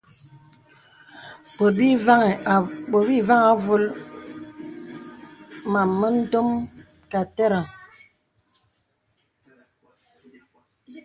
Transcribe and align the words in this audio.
Bòt 1.55 1.73
bì 1.77 1.89
vàŋhī 2.05 3.17
āvōl 3.49 3.85
màm 5.71 5.89
mə 5.99 6.07
ndòm 6.19 6.49
kà 7.11 7.19
àterəŋ. 7.25 7.65